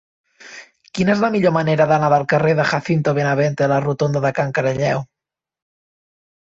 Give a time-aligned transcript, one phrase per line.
[0.99, 4.35] Quina és la millor manera d'anar del carrer de Jacinto Benavente a la rotonda de
[4.43, 5.09] Can Caralleu?